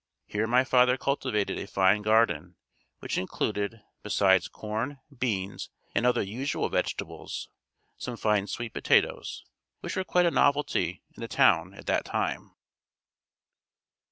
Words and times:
Here 0.25 0.47
my 0.47 0.63
father 0.63 0.97
cultivated 0.97 1.59
a 1.59 1.67
fine 1.67 2.01
garden 2.01 2.55
which 3.01 3.19
included, 3.19 3.83
besides 4.01 4.47
corn, 4.47 4.97
beans 5.15 5.69
and 5.93 6.07
other 6.07 6.23
usual 6.23 6.69
vegetables, 6.69 7.49
some 7.99 8.17
fine 8.17 8.47
sweet 8.47 8.73
potatoes, 8.73 9.45
which 9.81 9.95
were 9.95 10.03
quite 10.03 10.25
a 10.25 10.31
novelty 10.31 11.03
in 11.15 11.21
the 11.21 11.27
town 11.27 11.75
at 11.75 11.85
that 11.85 12.03
time. 12.05 12.55